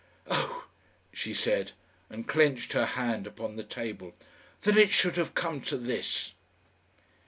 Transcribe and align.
"Oh!" 0.25 0.65
she 1.13 1.31
said 1.31 1.73
and 2.09 2.27
clenched 2.27 2.73
her 2.73 2.87
hand 2.87 3.27
upon 3.27 3.55
the 3.55 3.63
table. 3.63 4.15
"That 4.63 4.75
it 4.75 4.89
should 4.89 5.15
have 5.17 5.35
come 5.35 5.61
to 5.69 5.77
this!" 5.77 6.33